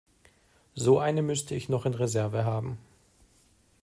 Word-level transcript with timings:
So 0.73 0.97
eine 0.97 1.21
müsste 1.21 1.53
ich 1.53 1.69
noch 1.69 1.85
in 1.85 1.93
Reserve 1.93 2.43
haben. 2.43 2.79